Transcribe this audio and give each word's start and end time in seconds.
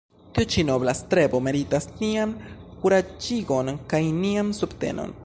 Tiu 0.37 0.45
ĉi 0.53 0.63
nobla 0.69 0.95
strebo 0.99 1.41
meritas 1.49 1.87
nian 1.99 2.33
kuraĝigon 2.81 3.73
kaj 3.93 4.01
nian 4.21 4.55
subtenon. 4.63 5.19